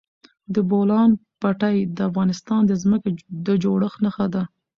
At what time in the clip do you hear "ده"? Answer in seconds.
4.33-4.43